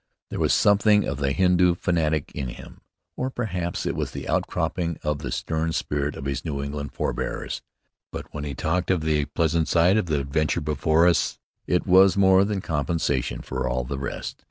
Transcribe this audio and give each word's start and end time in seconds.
There 0.31 0.39
was 0.39 0.51
something 0.51 1.07
of 1.07 1.19
the 1.19 1.31
Hindoo 1.31 1.75
fanatic 1.75 2.31
in 2.33 2.47
him; 2.47 2.81
or 3.15 3.29
perhaps 3.29 3.85
it 3.85 3.95
was 3.95 4.09
the 4.09 4.27
outcropping 4.27 4.97
of 5.03 5.19
the 5.19 5.31
stern 5.31 5.73
spirit 5.73 6.15
of 6.15 6.25
his 6.25 6.43
New 6.43 6.63
England 6.63 6.93
forbears. 6.93 7.61
But 8.11 8.25
when 8.33 8.43
he 8.43 8.55
talked 8.55 8.89
of 8.89 9.01
the 9.01 9.25
pleasant 9.25 9.67
side 9.67 9.97
of 9.97 10.07
the 10.07 10.19
adventures 10.21 10.63
before 10.63 11.07
us, 11.07 11.37
it 11.67 11.85
was 11.85 12.17
more 12.17 12.43
than 12.43 12.61
compensation 12.61 13.41
for 13.43 13.67
all 13.69 13.83
the 13.83 13.99
rest. 13.99 14.37